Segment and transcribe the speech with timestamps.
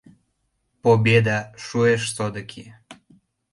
[0.83, 2.65] Победа шуэш содыки.